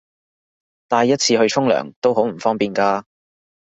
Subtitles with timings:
[0.87, 3.03] 帶一次去沖涼都好唔方便㗎